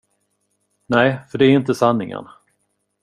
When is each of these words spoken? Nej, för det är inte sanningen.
Nej, 0.87 1.19
för 1.29 1.37
det 1.37 1.45
är 1.45 1.49
inte 1.49 1.75
sanningen. 1.75 2.27